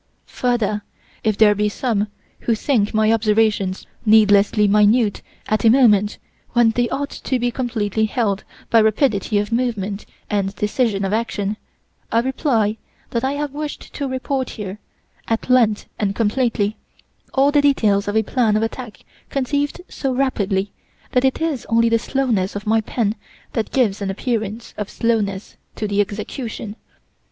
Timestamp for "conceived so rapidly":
19.29-20.71